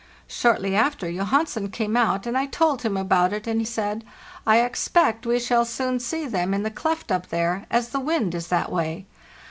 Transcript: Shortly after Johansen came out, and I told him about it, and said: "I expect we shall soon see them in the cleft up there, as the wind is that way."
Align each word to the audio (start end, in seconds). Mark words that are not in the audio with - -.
Shortly 0.27 0.75
after 0.75 1.07
Johansen 1.11 1.69
came 1.69 1.95
out, 1.95 2.25
and 2.25 2.35
I 2.35 2.47
told 2.47 2.81
him 2.81 2.97
about 2.97 3.33
it, 3.33 3.45
and 3.45 3.67
said: 3.67 4.03
"I 4.47 4.61
expect 4.61 5.27
we 5.27 5.39
shall 5.39 5.63
soon 5.63 5.99
see 5.99 6.25
them 6.25 6.55
in 6.55 6.63
the 6.63 6.71
cleft 6.71 7.11
up 7.11 7.27
there, 7.29 7.67
as 7.69 7.89
the 7.89 7.99
wind 7.99 8.33
is 8.33 8.47
that 8.47 8.71
way." 8.71 9.05